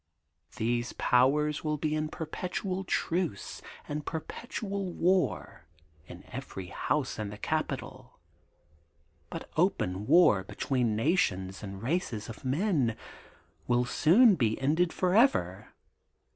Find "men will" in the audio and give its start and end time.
12.43-13.85